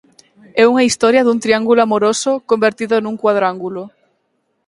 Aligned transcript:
É 0.61 0.63
unha 0.71 0.87
historia 0.89 1.25
dun 1.25 1.39
triángulo 1.45 1.79
amoroso 1.83 2.31
convertido 2.49 2.95
nun 2.99 3.15
cuadrángulo. 3.23 3.83